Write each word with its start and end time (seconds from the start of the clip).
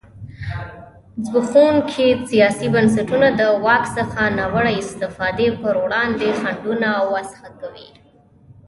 زبېښونکي 1.25 2.07
سیاسي 2.29 2.67
بنسټونه 2.73 3.27
د 3.39 3.41
واک 3.65 3.83
څخه 3.97 4.21
ناوړه 4.37 4.71
استفادې 4.81 5.49
پر 5.61 5.75
وړاندې 5.83 6.37
خنډونه 6.39 6.89
نه 6.95 7.03
وضعه 7.13 7.49
کوي. 7.59 7.87